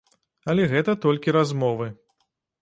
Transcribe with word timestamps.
Але 0.53 0.63
гэта 0.71 0.95
толькі 1.03 1.35
размовы. 1.37 1.91